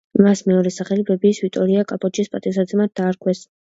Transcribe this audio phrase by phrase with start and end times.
[0.27, 3.51] მას მეორე სახელი ბებიის, ვიტორია კაპოჩის პატივსაცემად დაარქვეს.